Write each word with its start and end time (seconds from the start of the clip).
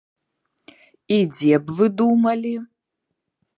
І 1.17 1.19
дзе 1.35 1.53
б 1.67 1.77
вы 1.81 1.85
думалі? 2.01 2.55